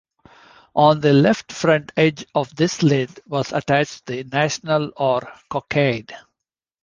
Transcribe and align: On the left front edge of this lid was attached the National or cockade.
On 0.75 0.99
the 0.99 1.13
left 1.13 1.51
front 1.51 1.91
edge 1.95 2.25
of 2.33 2.55
this 2.55 2.81
lid 2.81 3.19
was 3.27 3.53
attached 3.53 4.07
the 4.07 4.23
National 4.23 4.91
or 4.97 5.21
cockade. 5.47 6.11